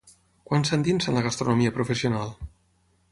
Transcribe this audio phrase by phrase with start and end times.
[0.51, 2.33] Quan s'endinsa en la gastronomia professional?